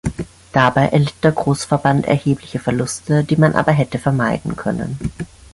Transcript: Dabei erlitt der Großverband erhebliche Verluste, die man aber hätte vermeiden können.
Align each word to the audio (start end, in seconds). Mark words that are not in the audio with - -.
Dabei 0.51 0.87
erlitt 0.87 1.13
der 1.23 1.31
Großverband 1.31 2.07
erhebliche 2.07 2.57
Verluste, 2.57 3.23
die 3.23 3.35
man 3.35 3.53
aber 3.53 3.71
hätte 3.71 3.99
vermeiden 3.99 4.55
können. 4.55 4.97